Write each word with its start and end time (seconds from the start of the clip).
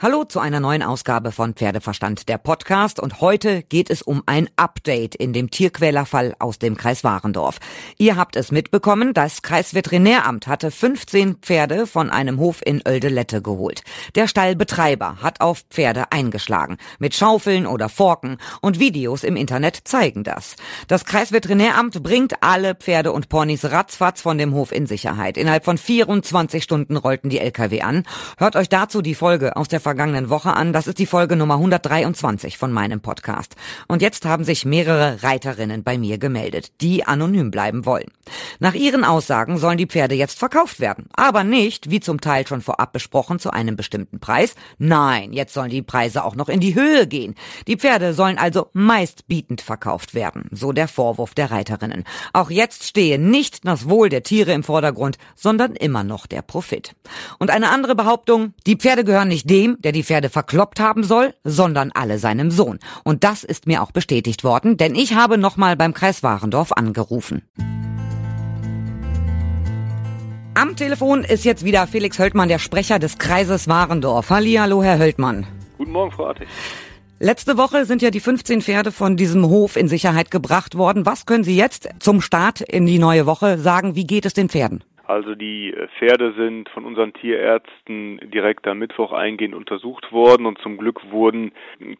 Hallo 0.00 0.22
zu 0.22 0.38
einer 0.38 0.60
neuen 0.60 0.84
Ausgabe 0.84 1.32
von 1.32 1.54
Pferdeverstand, 1.54 2.28
der 2.28 2.38
Podcast. 2.38 3.00
Und 3.00 3.20
heute 3.20 3.64
geht 3.64 3.90
es 3.90 4.00
um 4.00 4.22
ein 4.26 4.48
Update 4.54 5.16
in 5.16 5.32
dem 5.32 5.50
Tierquälerfall 5.50 6.36
aus 6.38 6.60
dem 6.60 6.76
Kreis 6.76 7.02
Warendorf. 7.02 7.58
Ihr 7.96 8.14
habt 8.14 8.36
es 8.36 8.52
mitbekommen, 8.52 9.12
das 9.12 9.42
Kreisveterinäramt 9.42 10.46
hatte 10.46 10.70
15 10.70 11.38
Pferde 11.38 11.88
von 11.88 12.10
einem 12.10 12.38
Hof 12.38 12.60
in 12.64 12.80
Oeldelette 12.86 13.42
geholt. 13.42 13.82
Der 14.14 14.28
Stallbetreiber 14.28 15.16
hat 15.20 15.40
auf 15.40 15.64
Pferde 15.68 16.12
eingeschlagen. 16.12 16.76
Mit 17.00 17.16
Schaufeln 17.16 17.66
oder 17.66 17.88
Forken. 17.88 18.36
Und 18.60 18.78
Videos 18.78 19.24
im 19.24 19.34
Internet 19.34 19.80
zeigen 19.82 20.22
das. 20.22 20.54
Das 20.86 21.06
Kreisveterinäramt 21.06 22.04
bringt 22.04 22.40
alle 22.40 22.76
Pferde 22.76 23.10
und 23.10 23.28
Ponys 23.28 23.64
ratzfatz 23.64 24.20
von 24.20 24.38
dem 24.38 24.54
Hof 24.54 24.70
in 24.70 24.86
Sicherheit. 24.86 25.36
Innerhalb 25.36 25.64
von 25.64 25.76
24 25.76 26.62
Stunden 26.62 26.96
rollten 26.96 27.30
die 27.30 27.40
LKW 27.40 27.80
an. 27.80 28.04
Hört 28.36 28.54
euch 28.54 28.68
dazu 28.68 29.02
die 29.02 29.16
Folge 29.16 29.56
aus 29.56 29.66
der 29.66 29.87
vergangenen 29.88 30.28
Woche 30.28 30.52
an. 30.52 30.74
Das 30.74 30.86
ist 30.86 30.98
die 30.98 31.06
Folge 31.06 31.34
Nummer 31.34 31.54
123 31.54 32.58
von 32.58 32.70
meinem 32.72 33.00
Podcast. 33.00 33.56
Und 33.86 34.02
jetzt 34.02 34.26
haben 34.26 34.44
sich 34.44 34.66
mehrere 34.66 35.22
Reiterinnen 35.22 35.82
bei 35.82 35.96
mir 35.96 36.18
gemeldet, 36.18 36.72
die 36.82 37.06
anonym 37.06 37.50
bleiben 37.50 37.86
wollen. 37.86 38.10
Nach 38.58 38.74
ihren 38.74 39.02
Aussagen 39.02 39.56
sollen 39.56 39.78
die 39.78 39.86
Pferde 39.86 40.14
jetzt 40.14 40.38
verkauft 40.38 40.78
werden. 40.78 41.06
Aber 41.14 41.42
nicht, 41.42 41.90
wie 41.90 42.00
zum 42.00 42.20
Teil 42.20 42.46
schon 42.46 42.60
vorab 42.60 42.92
besprochen, 42.92 43.38
zu 43.38 43.50
einem 43.50 43.76
bestimmten 43.76 44.20
Preis. 44.20 44.56
Nein, 44.76 45.32
jetzt 45.32 45.54
sollen 45.54 45.70
die 45.70 45.80
Preise 45.80 46.22
auch 46.22 46.36
noch 46.36 46.50
in 46.50 46.60
die 46.60 46.74
Höhe 46.74 47.06
gehen. 47.06 47.34
Die 47.66 47.76
Pferde 47.76 48.12
sollen 48.12 48.36
also 48.36 48.68
meistbietend 48.74 49.62
verkauft 49.62 50.12
werden. 50.12 50.50
So 50.52 50.72
der 50.72 50.86
Vorwurf 50.86 51.32
der 51.32 51.50
Reiterinnen. 51.50 52.04
Auch 52.34 52.50
jetzt 52.50 52.84
stehe 52.84 53.18
nicht 53.18 53.64
das 53.64 53.88
Wohl 53.88 54.10
der 54.10 54.22
Tiere 54.22 54.52
im 54.52 54.64
Vordergrund, 54.64 55.16
sondern 55.34 55.74
immer 55.76 56.04
noch 56.04 56.26
der 56.26 56.42
Profit. 56.42 56.94
Und 57.38 57.48
eine 57.48 57.70
andere 57.70 57.94
Behauptung, 57.94 58.52
die 58.66 58.76
Pferde 58.76 59.02
gehören 59.02 59.28
nicht 59.28 59.48
dem, 59.48 59.77
der 59.78 59.92
die 59.92 60.02
Pferde 60.02 60.28
verkloppt 60.28 60.80
haben 60.80 61.04
soll, 61.04 61.34
sondern 61.44 61.90
alle 61.92 62.18
seinem 62.18 62.50
Sohn. 62.50 62.78
Und 63.04 63.24
das 63.24 63.44
ist 63.44 63.66
mir 63.66 63.82
auch 63.82 63.92
bestätigt 63.92 64.44
worden, 64.44 64.76
denn 64.76 64.94
ich 64.94 65.14
habe 65.14 65.38
nochmal 65.38 65.76
beim 65.76 65.94
Kreis 65.94 66.22
Warendorf 66.22 66.72
angerufen. 66.72 67.42
Am 70.54 70.74
Telefon 70.74 71.22
ist 71.22 71.44
jetzt 71.44 71.64
wieder 71.64 71.86
Felix 71.86 72.18
Höldmann, 72.18 72.48
der 72.48 72.58
Sprecher 72.58 72.98
des 72.98 73.18
Kreises 73.18 73.68
Warendorf. 73.68 74.30
Hallihallo, 74.30 74.82
Herr 74.82 74.98
Höldmann. 74.98 75.46
Guten 75.78 75.92
Morgen, 75.92 76.10
Frau 76.10 76.26
Artig. 76.26 76.48
Letzte 77.20 77.56
Woche 77.56 77.84
sind 77.84 78.02
ja 78.02 78.10
die 78.10 78.20
15 78.20 78.62
Pferde 78.62 78.92
von 78.92 79.16
diesem 79.16 79.46
Hof 79.46 79.76
in 79.76 79.88
Sicherheit 79.88 80.30
gebracht 80.30 80.76
worden. 80.76 81.06
Was 81.06 81.26
können 81.26 81.44
Sie 81.44 81.56
jetzt 81.56 81.88
zum 82.00 82.20
Start 82.20 82.60
in 82.60 82.86
die 82.86 82.98
neue 82.98 83.26
Woche 83.26 83.58
sagen? 83.58 83.94
Wie 83.94 84.06
geht 84.06 84.26
es 84.26 84.34
den 84.34 84.48
Pferden? 84.48 84.84
Also 85.08 85.34
die 85.34 85.72
äh, 85.72 85.88
Pferde 85.98 86.34
sind 86.34 86.68
von 86.68 86.84
unseren 86.84 87.14
Tierärzten 87.14 88.20
direkt 88.30 88.68
am 88.68 88.78
Mittwoch 88.78 89.12
eingehend 89.12 89.54
untersucht 89.54 90.12
worden 90.12 90.44
und 90.44 90.58
zum 90.58 90.76
Glück 90.76 91.10
wurden 91.10 91.52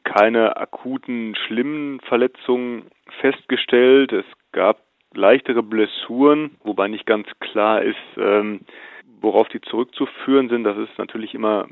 keine 0.04 0.58
akuten, 0.58 1.34
schlimmen 1.34 2.00
Verletzungen 2.00 2.82
festgestellt. 3.20 4.12
Es 4.12 4.26
gab 4.52 4.82
leichtere 5.14 5.62
Blessuren, 5.62 6.56
wobei 6.62 6.88
nicht 6.88 7.06
ganz 7.06 7.26
klar 7.40 7.82
ist, 7.82 7.96
ähm, 8.18 8.60
worauf 9.22 9.48
die 9.48 9.62
zurückzuführen 9.62 10.50
sind. 10.50 10.64
Das 10.64 10.76
ist 10.76 10.98
natürlich 10.98 11.34
immer 11.34 11.66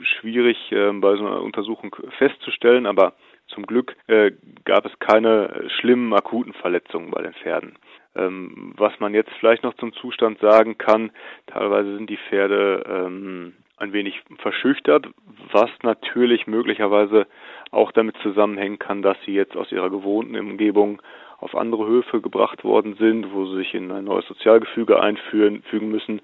schwierig 0.00 0.70
äh, 0.70 0.92
bei 0.92 1.16
so 1.16 1.26
einer 1.26 1.42
Untersuchung 1.42 1.96
festzustellen, 2.16 2.86
aber 2.86 3.14
zum 3.48 3.66
Glück 3.66 3.96
äh, 4.06 4.32
gab 4.64 4.86
es 4.86 4.98
keine 4.98 5.68
schlimmen 5.78 6.12
akuten 6.12 6.52
Verletzungen 6.54 7.10
bei 7.10 7.22
den 7.22 7.34
Pferden. 7.34 7.78
Ähm, 8.14 8.72
was 8.76 8.98
man 8.98 9.14
jetzt 9.14 9.32
vielleicht 9.38 9.62
noch 9.62 9.74
zum 9.74 9.92
Zustand 9.92 10.38
sagen 10.40 10.78
kann, 10.78 11.10
teilweise 11.46 11.96
sind 11.96 12.08
die 12.08 12.18
Pferde 12.28 12.84
ähm, 12.88 13.54
ein 13.76 13.92
wenig 13.92 14.22
verschüchtert, 14.38 15.06
was 15.52 15.70
natürlich 15.82 16.46
möglicherweise 16.46 17.26
auch 17.70 17.92
damit 17.92 18.16
zusammenhängen 18.22 18.78
kann, 18.78 19.02
dass 19.02 19.18
sie 19.26 19.34
jetzt 19.34 19.56
aus 19.56 19.70
ihrer 19.70 19.90
gewohnten 19.90 20.36
Umgebung 20.36 21.02
auf 21.38 21.54
andere 21.54 21.86
Höfe 21.86 22.22
gebracht 22.22 22.64
worden 22.64 22.94
sind, 22.94 23.32
wo 23.32 23.44
sie 23.46 23.56
sich 23.56 23.74
in 23.74 23.90
ein 23.92 24.04
neues 24.04 24.26
Sozialgefüge 24.26 25.00
einfügen 25.00 25.62
fügen 25.64 25.90
müssen. 25.90 26.22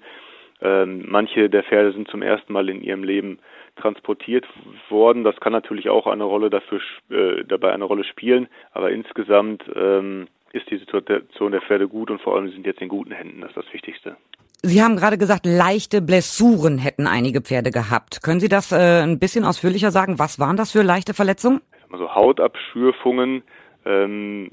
Ähm, 0.63 1.03
manche 1.07 1.49
der 1.49 1.63
Pferde 1.63 1.91
sind 1.91 2.07
zum 2.07 2.21
ersten 2.21 2.53
Mal 2.53 2.69
in 2.69 2.81
ihrem 2.81 3.03
Leben 3.03 3.39
transportiert 3.75 4.45
worden. 4.89 5.25
Das 5.25 5.35
kann 5.41 5.51
natürlich 5.51 5.89
auch 5.89 6.07
eine 6.07 6.23
Rolle 6.23 6.49
dafür 6.49 6.79
äh, 7.09 7.43
dabei 7.43 7.73
eine 7.73 7.83
Rolle 7.83 8.05
spielen, 8.05 8.47
aber 8.71 8.91
insgesamt 8.91 9.63
ähm, 9.75 10.27
ist 10.53 10.69
die 10.69 10.77
Situation 10.77 11.51
der 11.51 11.61
Pferde 11.61 11.89
gut 11.89 12.09
und 12.09 12.21
vor 12.21 12.35
allem 12.35 12.49
sind 12.49 12.65
jetzt 12.65 12.81
in 12.81 12.87
guten 12.87 13.11
Händen. 13.11 13.41
Das 13.41 13.49
ist 13.49 13.57
das 13.57 13.73
Wichtigste. 13.73 14.15
Sie 14.61 14.81
haben 14.81 14.95
gerade 14.95 15.17
gesagt, 15.17 15.45
leichte 15.45 16.01
Blessuren 16.01 16.77
hätten 16.77 17.07
einige 17.07 17.41
Pferde 17.41 17.69
gehabt. 17.69 18.23
Können 18.23 18.39
Sie 18.39 18.47
das 18.47 18.71
äh, 18.71 19.01
ein 19.03 19.19
bisschen 19.19 19.43
ausführlicher 19.43 19.91
sagen? 19.91 20.19
Was 20.19 20.39
waren 20.39 20.55
das 20.55 20.71
für 20.71 20.83
leichte 20.83 21.13
Verletzungen? 21.13 21.59
Also 21.91 22.15
Hautabschürfungen, 22.15 23.43
ähm, 23.85 24.51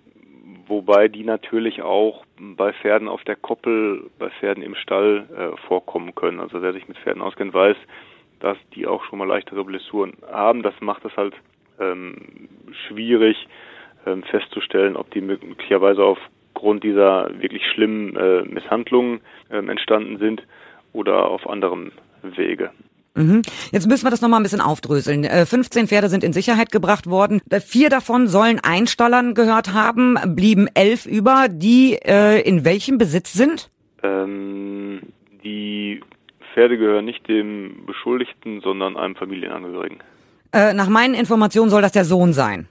wobei 0.71 1.09
die 1.09 1.25
natürlich 1.25 1.83
auch 1.83 2.25
bei 2.39 2.73
Pferden 2.73 3.09
auf 3.09 3.23
der 3.25 3.37
Koppel, 3.37 4.09
bei 4.19 4.31
Pferden 4.31 4.63
im 4.63 4.75
Stall 4.75 5.27
äh, 5.37 5.57
vorkommen 5.67 6.15
können. 6.15 6.41
Also 6.41 6.63
wer 6.63 6.73
sich 6.73 6.89
mit 6.89 6.97
Pferden 6.99 7.21
auskennt, 7.21 7.53
weiß, 7.53 7.77
dass 8.39 8.57
die 8.75 8.87
auch 8.87 9.05
schon 9.05 9.19
mal 9.19 9.29
leichtere 9.29 9.65
Blessuren 9.65 10.15
haben. 10.31 10.63
Das 10.63 10.75
macht 10.81 11.05
es 11.05 11.15
halt 11.17 11.35
ähm, 11.79 12.49
schwierig, 12.87 13.49
ähm, 14.07 14.23
festzustellen, 14.23 14.97
ob 14.97 15.11
die 15.11 15.21
möglicherweise 15.21 16.03
aufgrund 16.03 16.85
dieser 16.85 17.31
wirklich 17.41 17.67
schlimmen 17.67 18.17
äh, 18.17 18.43
Misshandlungen 18.43 19.21
ähm, 19.51 19.69
entstanden 19.69 20.19
sind 20.19 20.43
oder 20.93 21.27
auf 21.29 21.49
anderem 21.49 21.93
Wege. 22.23 22.71
Mhm. 23.15 23.43
Jetzt 23.72 23.88
müssen 23.88 24.04
wir 24.04 24.10
das 24.10 24.21
nochmal 24.21 24.41
ein 24.41 24.44
bisschen 24.44 24.60
aufdröseln. 24.60 25.25
15 25.25 25.84
äh, 25.84 25.87
Pferde 25.87 26.09
sind 26.09 26.25
in 26.25 26.32
Sicherheit 26.32 26.71
gebracht 26.71 27.09
worden. 27.09 27.41
Äh, 27.50 27.60
vier 27.60 27.91
davon 27.91 28.28
sollen 28.28 28.60
Einstallern 28.60 29.34
gehört 29.34 29.72
haben, 29.72 30.16
blieben 30.34 30.69
elf 30.75 31.06
über, 31.06 31.47
die 31.48 31.94
äh, 31.94 32.41
in 32.41 32.65
welchem 32.65 32.98
Besitz 32.98 33.32
sind? 33.32 33.71
Ähm, 34.03 35.00
die 35.44 36.00
Pferde 36.53 36.78
gehören 36.78 37.04
nicht 37.04 37.26
dem 37.28 37.84
Beschuldigten, 37.87 38.60
sondern 38.60 38.97
einem 38.97 39.16
Familienangehörigen. 39.16 39.98
Äh, 40.53 40.75
nach 40.75 40.88
meinen 40.88 41.15
Informationen 41.15 41.71
soll 41.71 41.82
das 41.82 41.92
der 41.92 42.04
Sohn 42.04 42.32
sein. 42.32 42.69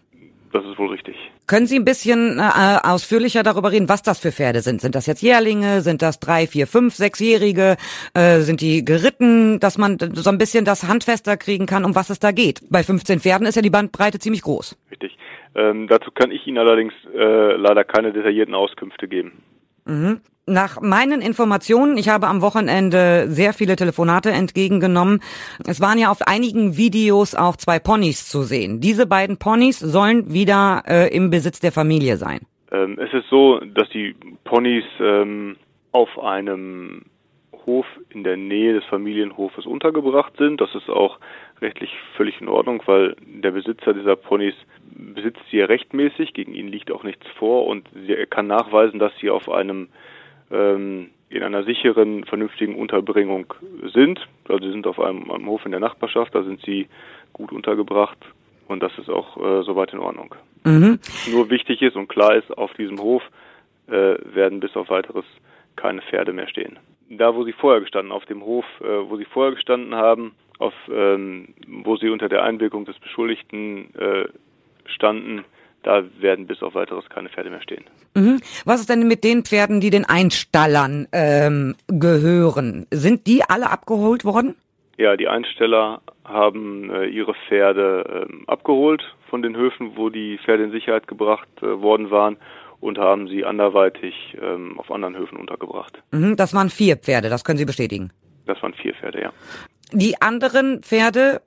Das 0.52 0.66
ist 0.66 0.80
wohl 0.80 0.90
richtig. 0.90 1.16
Können 1.46 1.68
Sie 1.68 1.78
ein 1.78 1.86
bisschen 1.86 2.40
äh, 2.40 2.80
ausführlicher 2.84 3.44
darüber 3.44 3.72
reden, 3.72 3.88
was 3.88 4.02
das 4.02 4.20
für 4.20 4.32
Pferde 4.32 4.62
sind? 4.62 4.82
Sind 4.82 4.96
das 4.96 5.06
jetzt 5.06 5.22
Jährlinge? 5.22 5.82
Sind 5.82 6.02
das 6.02 6.20
drei, 6.20 6.48
vier, 6.48 6.66
fünf, 6.66 6.96
sechsjährige? 6.96 7.78
Äh, 8.16 8.40
sind 8.40 8.62
die 8.62 8.84
geritten, 8.84 9.60
dass 9.60 9.78
man 9.78 9.98
so 10.14 10.30
ein 10.30 10.40
bisschen 10.40 10.66
das 10.66 10.88
handfester 10.88 11.38
kriegen 11.38 11.68
kann, 11.68 11.86
um 11.86 11.94
was 11.94 12.10
es 12.10 12.20
da 12.20 12.32
geht? 12.32 12.62
Bei 12.70 12.84
15 12.84 13.20
Pferden 13.20 13.46
ist 13.46 13.56
ja 13.56 13.62
die 13.62 13.70
Bandbreite 13.70 14.18
ziemlich 14.18 14.42
groß. 14.42 14.76
Richtig. 14.90 15.18
Ähm, 15.56 15.88
dazu 15.88 16.10
kann 16.12 16.32
ich 16.32 16.46
Ihnen 16.48 16.58
allerdings 16.58 16.94
äh, 17.14 17.56
leider 17.56 17.84
keine 17.84 18.12
detaillierten 18.12 18.56
Auskünfte 18.56 19.08
geben. 19.08 19.44
Mhm. 19.86 20.22
Nach 20.50 20.82
meinen 20.82 21.22
Informationen, 21.22 21.98
ich 21.98 22.10
habe 22.10 22.28
am 22.28 22.42
Wochenende 22.42 23.28
sehr 23.30 23.54
viele 23.54 23.76
Telefonate 23.76 24.32
entgegengenommen. 24.32 25.22
Es 25.68 25.80
waren 25.80 26.00
ja 26.00 26.10
auf 26.10 26.22
einigen 26.26 26.76
Videos 26.76 27.36
auch 27.36 27.56
zwei 27.56 27.78
Ponys 27.78 28.28
zu 28.28 28.42
sehen. 28.42 28.82
Diese 28.82 29.06
beiden 29.06 29.38
Ponys 29.38 29.80
sollen 29.80 30.34
wieder 30.34 30.84
äh, 30.88 31.16
im 31.16 31.30
Besitz 31.30 31.60
der 31.60 31.72
Familie 31.72 32.18
sein. 32.18 32.40
Ähm, 32.72 32.98
es 33.00 33.14
ist 33.14 33.30
so, 33.30 33.60
dass 33.60 33.90
die 33.90 34.16
Ponys 34.44 34.86
ähm, 35.00 35.56
auf 35.92 36.18
einem 36.20 37.04
Hof 37.66 37.86
in 38.10 38.24
der 38.24 38.38
Nähe 38.38 38.74
des 38.74 38.86
Familienhofes 38.86 39.68
untergebracht 39.68 40.34
sind. 40.38 40.60
Das 40.60 40.74
ist 40.74 40.90
auch 40.90 41.20
rechtlich 41.62 41.92
völlig 42.16 42.42
in 42.42 42.48
Ordnung, 42.48 42.82
weil 42.88 43.16
der 43.22 43.52
Besitzer 43.52 43.94
dieser 43.94 44.16
Ponys 44.16 44.56
besitzt 44.82 45.42
sie 45.52 45.58
ja 45.58 45.66
rechtmäßig, 45.66 46.34
gegen 46.34 46.54
ihn 46.56 46.68
liegt 46.68 46.92
auch 46.92 47.04
nichts 47.04 47.28
vor 47.38 47.68
und 47.68 47.88
er 48.08 48.26
kann 48.26 48.48
nachweisen, 48.48 49.00
dass 49.00 49.12
sie 49.20 49.30
auf 49.30 49.50
einem 49.50 49.90
ähm, 50.52 51.10
in 51.30 51.44
einer 51.44 51.64
sicheren, 51.64 52.26
vernünftigen 52.26 52.76
Unterbringung 52.76 53.54
sind. 53.94 54.20
Also 54.48 54.66
sie 54.66 54.72
sind 54.72 54.88
auf 54.88 55.00
einem, 55.00 55.30
einem, 55.30 55.48
Hof 55.48 55.66
in 55.66 55.72
der 55.72 55.80
Nachbarschaft, 55.80 56.34
da 56.34 56.44
sind 56.44 56.62
sie 56.66 56.88
gut 57.34 57.52
untergebracht 57.52 58.18
und 58.68 58.82
das 58.82 58.98
ist 58.98 59.10
auch 59.10 59.38
äh, 59.38 59.64
soweit 59.64 59.94
in 59.94 60.00
Ordnung. 60.00 60.34
Mhm. 60.66 61.00
Nur 61.32 61.50
wichtig 61.50 61.82
ist 61.82 61.96
und 61.96 62.08
klar 62.08 62.36
ist, 62.36 62.56
auf 62.58 62.74
diesem 62.74 63.00
Hof 63.00 63.24
äh, 63.88 64.16
werden 64.34 64.60
bis 64.60 64.76
auf 64.76 64.90
weiteres 64.90 65.26
keine 65.76 66.02
Pferde 66.02 66.34
mehr 66.34 66.48
stehen. 66.48 66.78
Da, 67.10 67.36
wo 67.36 67.44
sie 67.44 67.54
vorher 67.54 67.82
gestanden, 67.82 68.12
auf 68.12 68.26
dem 68.26 68.44
Hof, 68.44 68.66
äh, 68.82 69.10
wo 69.10 69.18
sie 69.18 69.26
vorher 69.26 69.54
gestanden 69.54 69.96
haben, 69.96 70.34
auf, 70.58 70.74
ähm, 70.92 71.54
wo 71.68 71.96
sie 71.96 72.10
unter 72.10 72.28
der 72.28 72.44
Einwirkung 72.44 72.86
des 72.86 73.00
Beschuldigten 73.00 73.94
äh, 73.96 74.26
standen, 74.86 75.46
da 75.84 76.04
werden 76.20 76.48
bis 76.48 76.62
auf 76.62 76.76
weiteres 76.76 77.08
keine 77.10 77.30
Pferde 77.30 77.50
mehr 77.50 77.62
stehen. 77.62 77.84
Mhm. 78.16 78.42
Was 78.66 78.82
ist 78.82 78.90
denn 78.90 79.08
mit 79.08 79.24
den 79.24 79.44
Pferden, 79.44 79.82
die 79.82 79.90
den 79.90 80.06
Einstallern 80.06 81.08
ähm, 81.12 81.76
gehören? 81.88 82.86
Sind 82.92 83.28
die 83.28 83.44
alle 83.48 83.70
abgeholt 83.70 84.26
worden? 84.26 84.56
Ja, 84.98 85.16
die 85.16 85.28
Einsteller 85.28 86.02
haben 86.26 86.92
äh, 86.92 87.06
ihre 87.06 87.34
Pferde 87.48 88.28
äh, 88.30 88.52
abgeholt 88.52 89.04
von 89.30 89.42
den 89.42 89.56
Höfen, 89.56 89.96
wo 89.96 90.10
die 90.10 90.38
Pferde 90.44 90.64
in 90.64 90.72
Sicherheit 90.72 91.08
gebracht 91.08 91.48
äh, 91.62 91.82
worden 91.82 92.12
waren 92.12 92.38
und 92.82 92.98
haben 92.98 93.28
sie 93.28 93.46
anderweitig 93.46 94.38
ähm, 94.42 94.78
auf 94.80 94.92
anderen 94.92 95.18
Höfen 95.18 95.38
untergebracht. 95.38 96.02
Mhm, 96.12 96.36
das 96.36 96.54
waren 96.54 96.70
vier 96.70 96.98
Pferde, 96.98 97.30
das 97.30 97.44
können 97.44 97.58
Sie 97.58 97.66
bestätigen. 97.66 98.12
Das 98.46 98.62
waren 98.62 98.74
vier 98.74 98.94
Pferde, 98.94 99.22
ja. 99.22 99.32
Die 99.94 100.22
anderen 100.22 100.82
Pferde 100.82 101.42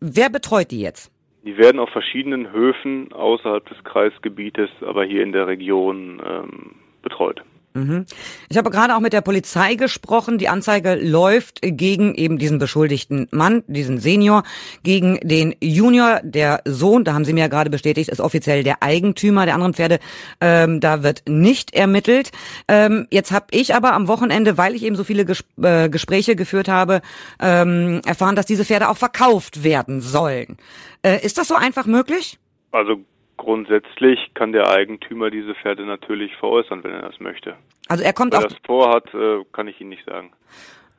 Wer 0.00 0.30
betreut 0.30 0.70
die 0.70 0.80
jetzt? 0.80 1.10
Die 1.48 1.56
werden 1.56 1.78
auf 1.78 1.88
verschiedenen 1.88 2.52
Höfen 2.52 3.10
außerhalb 3.10 3.66
des 3.70 3.82
Kreisgebietes, 3.82 4.68
aber 4.82 5.06
hier 5.06 5.22
in 5.22 5.32
der 5.32 5.46
Region 5.46 6.20
ähm, 6.22 6.74
betreut. 7.00 7.42
Mhm. 7.78 8.06
Ich 8.48 8.56
habe 8.56 8.70
gerade 8.70 8.96
auch 8.96 9.00
mit 9.00 9.12
der 9.12 9.20
Polizei 9.20 9.74
gesprochen. 9.74 10.38
Die 10.38 10.48
Anzeige 10.48 10.94
läuft 10.94 11.60
gegen 11.62 12.14
eben 12.14 12.38
diesen 12.38 12.58
beschuldigten 12.58 13.28
Mann, 13.30 13.62
diesen 13.66 13.98
Senior, 13.98 14.42
gegen 14.82 15.18
den 15.22 15.54
Junior, 15.60 16.20
der 16.22 16.62
Sohn, 16.64 17.04
da 17.04 17.14
haben 17.14 17.24
Sie 17.24 17.32
mir 17.32 17.40
ja 17.40 17.48
gerade 17.48 17.70
bestätigt, 17.70 18.08
ist 18.08 18.20
offiziell 18.20 18.62
der 18.62 18.82
Eigentümer 18.82 19.44
der 19.44 19.54
anderen 19.54 19.74
Pferde. 19.74 19.98
Ähm, 20.40 20.80
da 20.80 21.02
wird 21.02 21.22
nicht 21.28 21.74
ermittelt. 21.74 22.32
Ähm, 22.66 23.06
jetzt 23.10 23.32
habe 23.32 23.46
ich 23.52 23.74
aber 23.74 23.92
am 23.92 24.08
Wochenende, 24.08 24.58
weil 24.58 24.74
ich 24.74 24.82
eben 24.82 24.96
so 24.96 25.04
viele 25.04 25.24
Ges 25.24 25.44
äh, 25.62 25.88
Gespräche 25.88 26.36
geführt 26.36 26.68
habe, 26.68 27.00
ähm, 27.40 28.00
erfahren, 28.04 28.36
dass 28.36 28.46
diese 28.46 28.64
Pferde 28.64 28.88
auch 28.88 28.96
verkauft 28.96 29.64
werden 29.64 30.00
sollen. 30.00 30.56
Äh, 31.02 31.24
ist 31.24 31.38
das 31.38 31.48
so 31.48 31.54
einfach 31.54 31.86
möglich? 31.86 32.38
Also 32.72 33.04
Grundsätzlich 33.38 34.18
kann 34.34 34.52
der 34.52 34.68
Eigentümer 34.68 35.30
diese 35.30 35.54
Pferde 35.54 35.86
natürlich 35.86 36.36
veräußern, 36.36 36.84
wenn 36.84 36.92
er 36.92 37.02
das 37.02 37.18
möchte. 37.20 37.56
Also 37.88 38.04
er 38.04 38.12
kommt 38.12 38.32
Wer 38.32 38.40
auch. 38.40 38.44
das 38.44 38.58
vorhat, 38.66 39.14
äh, 39.14 39.44
kann 39.52 39.66
ich 39.66 39.80
Ihnen 39.80 39.90
nicht 39.90 40.04
sagen. 40.04 40.32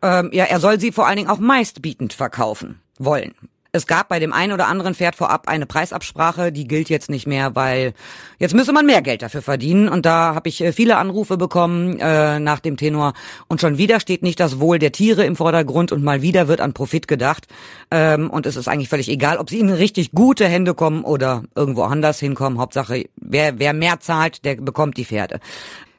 Ähm, 0.02 0.30
ja, 0.34 0.46
er 0.46 0.60
soll 0.60 0.80
sie 0.80 0.92
vor 0.92 1.06
allen 1.06 1.18
Dingen 1.18 1.30
auch 1.30 1.40
meistbietend 1.40 2.14
verkaufen 2.14 2.82
wollen. 2.98 3.36
Es 3.72 3.86
gab 3.86 4.10
bei 4.10 4.18
dem 4.18 4.34
einen 4.34 4.52
oder 4.52 4.68
anderen 4.68 4.96
Pferd 4.96 5.16
vorab 5.16 5.48
eine 5.48 5.68
Preisabsprache, 5.68 6.52
die 6.52 6.68
gilt 6.68 6.90
jetzt 6.90 7.08
nicht 7.10 7.28
mehr, 7.28 7.56
weil 7.56 7.94
jetzt 8.40 8.56
müsse 8.56 8.74
man 8.74 8.88
mehr 8.88 9.04
Geld 9.04 9.22
dafür 9.22 9.44
verdienen. 9.44 9.90
Und 9.90 10.08
da 10.08 10.34
habe 10.34 10.50
ich 10.50 10.60
äh, 10.62 10.74
viele 10.74 10.98
Anrufe 10.98 11.38
bekommen 11.38 12.00
äh, 12.00 12.40
nach 12.40 12.62
dem 12.62 12.78
Tenor. 12.78 13.14
Und 13.48 13.62
schon 13.62 13.78
wieder 13.78 14.00
steht 14.00 14.24
nicht 14.24 14.40
das 14.40 14.60
Wohl 14.60 14.80
der 14.80 14.92
Tiere 14.92 15.24
im 15.24 15.36
Vordergrund 15.36 15.92
und 15.92 16.04
mal 16.04 16.24
wieder 16.24 16.48
wird 16.48 16.62
an 16.62 16.74
Profit 16.74 17.08
gedacht. 17.08 17.48
Ähm, 17.92 18.32
und 18.32 18.48
es 18.48 18.56
ist 18.56 18.68
eigentlich 18.68 18.90
völlig 18.90 19.08
egal, 19.08 19.38
ob 19.38 19.52
sie 19.52 19.60
in 19.60 19.70
richtig 19.70 20.14
gute 20.14 20.48
Hände 20.48 20.74
kommen 20.74 21.04
oder 21.04 21.44
irgendwo 21.54 21.84
anders 21.84 22.20
hinkommen. 22.20 22.58
Hauptsache, 22.58 23.06
wer, 23.18 23.60
wer 23.60 23.74
mehr 23.74 24.00
zahlt, 24.00 24.46
der 24.46 24.56
bekommt 24.56 24.98
die 24.98 25.06
Pferde. 25.06 25.40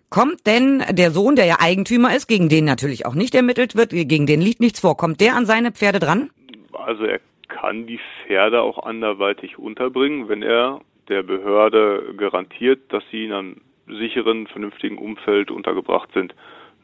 Kommt 0.09 0.45
denn 0.45 0.83
der 0.91 1.13
Sohn, 1.13 1.37
der 1.37 1.45
ja 1.45 1.59
Eigentümer 1.61 2.17
ist, 2.17 2.27
gegen 2.27 2.49
den 2.49 2.65
natürlich 2.65 3.07
auch 3.07 3.15
nicht 3.15 3.33
ermittelt 3.37 3.77
wird, 3.77 3.91
gegen 3.91 4.27
den 4.27 4.41
liegt 4.41 4.59
nichts 4.59 4.81
vor, 4.81 4.97
kommt 4.97 5.21
der 5.21 5.37
an 5.37 5.47
seine 5.47 5.71
Pferde 5.71 6.01
dran? 6.01 6.31
Also 6.73 7.05
er 7.05 7.21
kann 7.51 7.87
die 7.87 8.01
Pferde 8.25 8.63
auch 8.63 8.83
anderweitig 8.83 9.59
unterbringen, 9.59 10.29
wenn 10.29 10.43
er 10.43 10.81
der 11.09 11.23
Behörde 11.23 12.15
garantiert, 12.17 12.81
dass 12.89 13.03
sie 13.11 13.27
in 13.27 13.33
einem 13.33 13.57
sicheren, 13.87 14.47
vernünftigen 14.47 14.97
Umfeld 14.97 15.51
untergebracht 15.51 16.09
sind. 16.15 16.35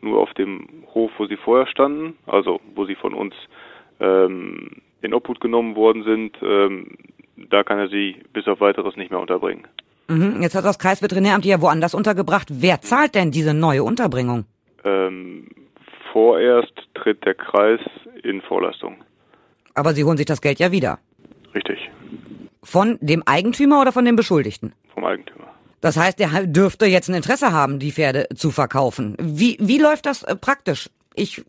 Nur 0.03 0.21
auf 0.21 0.35
dem 0.35 0.69
Hof, 0.93 1.11
wo 1.17 1.27
sie 1.27 1.37
vorher 1.37 1.67
standen, 1.67 2.19
also 2.27 2.61
wo 2.75 2.85
sie 2.85 2.97
von 2.97 3.15
uns 3.15 3.35
ähm, 4.01 4.83
in 5.01 5.15
Obhut 5.15 5.41
genommen 5.41 5.77
worden 5.77 6.03
sind, 6.03 6.37
ähm, 6.43 6.99
da 7.37 7.63
kann 7.63 7.79
er 7.79 7.89
sie 7.89 8.17
bis 8.33 8.47
auf 8.47 8.61
weiteres 8.61 8.97
nicht 8.97 9.11
mehr 9.11 9.21
unterbringen. 9.21 9.67
Mhm. 10.09 10.43
Jetzt 10.43 10.55
hat 10.55 10.65
das 10.65 10.79
Kreisveterinäramt 10.79 11.45
ja 11.45 11.61
woanders 11.61 11.95
untergebracht. 11.95 12.49
Wer 12.51 12.81
zahlt 12.81 13.15
denn 13.15 13.31
diese 13.31 13.55
neue 13.55 13.85
Unterbringung? 13.85 14.45
Ähm, 14.85 15.47
vorerst 16.13 16.75
tritt 16.95 17.25
der 17.25 17.35
Kreis 17.35 17.81
in 18.23 18.43
Vorleistung. 18.43 18.97
Aber 19.77 19.95
Sie 19.95 20.03
holen 20.05 20.17
sich 20.17 20.27
das 20.27 20.41
Geld 20.41 20.59
ja 20.59 20.73
wieder. 20.73 20.99
Richtig, 21.55 21.79
Von 22.63 22.99
dem 23.01 23.23
Eigentümer 23.27 23.81
oder 23.81 23.93
von 23.93 24.05
dem 24.05 24.17
Beschuldigten? 24.17 24.73
vom 24.93 25.05
Eigentümer. 25.05 25.47
Das 25.83 25.97
heißt, 25.99 26.19
er 26.21 26.47
dürfte 26.47 26.87
jetzt 26.87 27.09
ein 27.09 27.15
Interesse 27.15 27.53
haben, 27.53 27.79
die 27.79 27.93
Pferde 27.93 28.27
zu 28.35 28.51
verkaufen. 28.51 29.15
Wie, 29.21 29.57
wie 29.61 29.79
läuft 29.79 30.07
das 30.07 30.23
äh, 30.23 30.35
praktisch? 30.35 30.89
Ich 31.15 31.45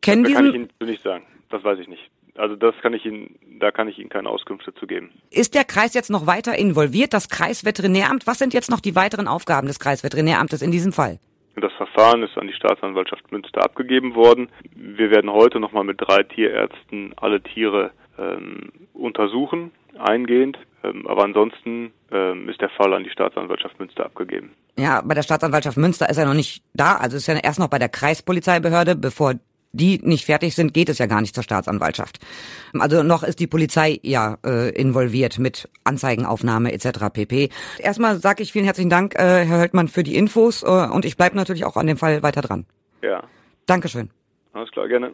kenne 0.00 0.22
Da 0.28 0.34
kann 0.34 0.46
ich 0.46 0.52
diesen. 0.52 0.68
Ihnen 0.80 0.90
nicht 0.90 1.02
sagen. 1.02 1.24
Das 1.50 1.62
weiß 1.62 1.78
ich 1.78 1.86
nicht. 1.88 2.10
Also 2.36 2.56
das 2.56 2.74
kann 2.82 2.92
ich 2.94 3.04
Ihnen, 3.04 3.34
da 3.60 3.70
kann 3.70 3.88
ich 3.88 3.98
Ihnen 3.98 4.08
keine 4.08 4.28
Auskünfte 4.30 4.74
zu 4.74 4.86
geben. 4.86 5.10
Ist 5.30 5.54
der 5.54 5.64
Kreis 5.64 5.94
jetzt 5.94 6.10
noch 6.10 6.26
weiter 6.26 6.56
involviert? 6.58 7.12
Das 7.14 7.28
Kreisveterinäramt? 7.28 8.26
Was 8.26 8.38
sind 8.38 8.52
jetzt 8.54 8.70
noch 8.70 8.80
die 8.80 8.94
weiteren 8.94 9.28
Aufgaben 9.28 9.66
des 9.68 9.78
Kreisveterinäramtes 9.78 10.62
in 10.62 10.70
diesem 10.70 10.92
Fall? 10.92 11.18
Das 11.58 11.72
Verfahren 11.72 12.22
ist 12.22 12.36
an 12.36 12.46
die 12.46 12.52
Staatsanwaltschaft 12.52 13.32
Münster 13.32 13.64
abgegeben 13.64 14.14
worden. 14.14 14.48
Wir 14.74 15.10
werden 15.10 15.32
heute 15.32 15.58
nochmal 15.58 15.84
mit 15.84 15.98
drei 15.98 16.22
Tierärzten 16.22 17.14
alle 17.16 17.42
Tiere 17.42 17.92
ähm, 18.18 18.70
untersuchen, 18.92 19.72
eingehend. 19.98 20.58
Ähm, 20.84 21.06
aber 21.06 21.24
ansonsten 21.24 21.92
ähm, 22.12 22.48
ist 22.50 22.60
der 22.60 22.68
Fall 22.68 22.92
an 22.92 23.04
die 23.04 23.10
Staatsanwaltschaft 23.10 23.78
Münster 23.80 24.04
abgegeben. 24.04 24.50
Ja, 24.78 25.00
bei 25.02 25.14
der 25.14 25.22
Staatsanwaltschaft 25.22 25.78
Münster 25.78 26.10
ist 26.10 26.18
er 26.18 26.26
noch 26.26 26.34
nicht 26.34 26.62
da. 26.74 26.96
Also 26.96 27.16
ist 27.16 27.26
ja 27.26 27.36
erst 27.36 27.58
noch 27.58 27.68
bei 27.68 27.78
der 27.78 27.88
Kreispolizeibehörde. 27.88 28.94
Bevor 28.94 29.34
die 29.72 30.00
nicht 30.02 30.24
fertig 30.24 30.54
sind, 30.54 30.74
geht 30.74 30.88
es 30.88 30.98
ja 30.98 31.06
gar 31.06 31.20
nicht 31.20 31.34
zur 31.34 31.44
Staatsanwaltschaft. 31.44 32.18
Also 32.78 33.02
noch 33.02 33.22
ist 33.22 33.40
die 33.40 33.46
Polizei 33.46 33.98
ja 34.02 34.38
äh, 34.44 34.70
involviert 34.70 35.38
mit 35.38 35.68
Anzeigenaufnahme 35.84 36.72
etc. 36.72 37.10
pp. 37.12 37.50
Erstmal 37.78 38.18
sage 38.18 38.42
ich 38.42 38.52
vielen 38.52 38.64
herzlichen 38.64 38.90
Dank, 38.90 39.14
äh, 39.14 39.44
Herr 39.44 39.60
Höldmann, 39.60 39.88
für 39.88 40.02
die 40.02 40.16
Infos 40.16 40.62
äh, 40.62 40.66
und 40.66 41.04
ich 41.04 41.16
bleibe 41.16 41.36
natürlich 41.36 41.64
auch 41.64 41.76
an 41.76 41.86
dem 41.86 41.96
Fall 41.96 42.22
weiter 42.22 42.42
dran. 42.42 42.66
Ja, 43.02 43.22
Dankeschön. 43.66 44.10
alles 44.52 44.70
klar, 44.70 44.88
gerne. 44.88 45.12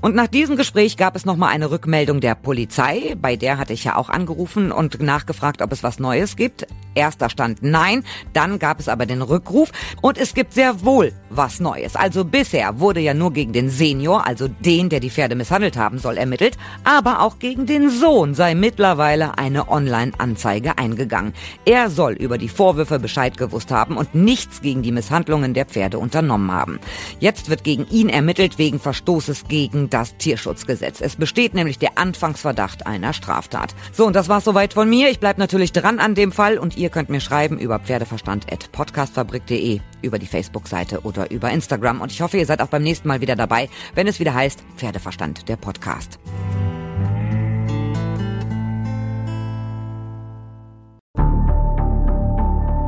Und 0.00 0.14
nach 0.14 0.28
diesem 0.28 0.56
Gespräch 0.56 0.96
gab 0.96 1.16
es 1.16 1.24
nochmal 1.24 1.50
eine 1.50 1.70
Rückmeldung 1.70 2.20
der 2.20 2.34
Polizei. 2.34 3.16
Bei 3.20 3.36
der 3.36 3.58
hatte 3.58 3.72
ich 3.72 3.84
ja 3.84 3.96
auch 3.96 4.08
angerufen 4.08 4.70
und 4.72 5.00
nachgefragt, 5.00 5.62
ob 5.62 5.72
es 5.72 5.82
was 5.82 5.98
Neues 5.98 6.36
gibt. 6.36 6.66
Erster 6.94 7.30
stand 7.30 7.62
nein, 7.62 8.02
dann 8.32 8.58
gab 8.58 8.80
es 8.80 8.88
aber 8.88 9.06
den 9.06 9.22
Rückruf 9.22 9.70
und 10.02 10.18
es 10.18 10.34
gibt 10.34 10.52
sehr 10.52 10.84
wohl 10.84 11.12
was 11.30 11.60
Neues. 11.60 11.94
Also 11.94 12.24
bisher 12.24 12.80
wurde 12.80 12.98
ja 13.00 13.14
nur 13.14 13.32
gegen 13.32 13.52
den 13.52 13.70
Senior, 13.70 14.26
also 14.26 14.48
den, 14.48 14.88
der 14.88 14.98
die 14.98 15.10
Pferde 15.10 15.36
misshandelt 15.36 15.76
haben 15.76 15.98
soll, 15.98 16.16
ermittelt, 16.16 16.58
aber 16.82 17.20
auch 17.20 17.38
gegen 17.38 17.66
den 17.66 17.88
Sohn 17.90 18.34
sei 18.34 18.56
mittlerweile 18.56 19.38
eine 19.38 19.68
Online-Anzeige 19.68 20.76
eingegangen. 20.76 21.34
Er 21.64 21.88
soll 21.88 22.14
über 22.14 22.36
die 22.36 22.48
Vorwürfe 22.48 22.98
Bescheid 22.98 23.36
gewusst 23.36 23.70
haben 23.70 23.96
und 23.96 24.16
nichts 24.16 24.60
gegen 24.60 24.82
die 24.82 24.92
Misshandlungen 24.92 25.54
der 25.54 25.66
Pferde 25.66 25.98
unternommen 25.98 26.50
haben. 26.50 26.80
Jetzt 27.20 27.48
wird 27.48 27.62
gegen 27.62 27.86
ihn 27.90 28.08
ermittelt 28.08 28.58
wegen 28.58 28.80
Verstoßes 28.80 29.44
gegen 29.46 29.87
das 29.88 30.16
Tierschutzgesetz. 30.16 31.00
Es 31.00 31.16
besteht 31.16 31.54
nämlich 31.54 31.78
der 31.78 31.98
Anfangsverdacht 31.98 32.86
einer 32.86 33.12
Straftat. 33.12 33.74
So, 33.92 34.06
und 34.06 34.16
das 34.16 34.28
war's 34.28 34.44
soweit 34.44 34.74
von 34.74 34.88
mir. 34.88 35.10
Ich 35.10 35.20
bleib 35.20 35.38
natürlich 35.38 35.72
dran 35.72 35.98
an 35.98 36.14
dem 36.14 36.32
Fall 36.32 36.58
und 36.58 36.76
ihr 36.76 36.90
könnt 36.90 37.08
mir 37.08 37.20
schreiben 37.20 37.58
über 37.58 37.78
pferdeverstand.podcastfabrik.de, 37.78 39.80
über 40.02 40.18
die 40.18 40.26
Facebook-Seite 40.26 41.02
oder 41.02 41.30
über 41.30 41.50
Instagram. 41.50 42.00
Und 42.00 42.12
ich 42.12 42.20
hoffe, 42.20 42.38
ihr 42.38 42.46
seid 42.46 42.60
auch 42.60 42.68
beim 42.68 42.82
nächsten 42.82 43.08
Mal 43.08 43.20
wieder 43.20 43.36
dabei, 43.36 43.68
wenn 43.94 44.06
es 44.06 44.20
wieder 44.20 44.34
heißt 44.34 44.62
Pferdeverstand, 44.76 45.48
der 45.48 45.56
Podcast. 45.56 46.18